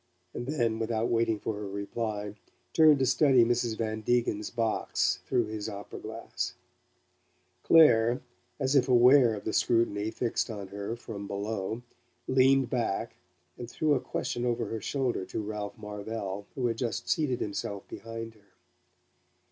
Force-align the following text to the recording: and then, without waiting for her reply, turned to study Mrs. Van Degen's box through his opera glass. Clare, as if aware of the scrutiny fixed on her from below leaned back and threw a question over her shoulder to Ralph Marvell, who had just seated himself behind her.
and 0.33 0.47
then, 0.47 0.79
without 0.79 1.09
waiting 1.11 1.37
for 1.39 1.53
her 1.53 1.67
reply, 1.69 2.33
turned 2.73 2.97
to 2.97 3.05
study 3.05 3.45
Mrs. 3.45 3.77
Van 3.77 4.01
Degen's 4.01 4.49
box 4.49 5.19
through 5.27 5.45
his 5.45 5.69
opera 5.69 5.99
glass. 5.99 6.55
Clare, 7.61 8.19
as 8.59 8.75
if 8.75 8.89
aware 8.89 9.35
of 9.35 9.43
the 9.43 9.53
scrutiny 9.53 10.09
fixed 10.09 10.49
on 10.49 10.69
her 10.69 10.95
from 10.95 11.27
below 11.27 11.83
leaned 12.27 12.67
back 12.71 13.13
and 13.59 13.69
threw 13.69 13.93
a 13.93 13.99
question 14.01 14.43
over 14.43 14.65
her 14.65 14.81
shoulder 14.81 15.23
to 15.23 15.39
Ralph 15.39 15.77
Marvell, 15.77 16.47
who 16.55 16.65
had 16.65 16.79
just 16.79 17.07
seated 17.07 17.39
himself 17.39 17.87
behind 17.87 18.33
her. 18.33 18.55